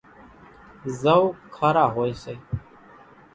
زوَ 1.01 1.17
کارا 1.55 1.85
هوئيَ 1.93 2.13
سي۔ 2.23 2.35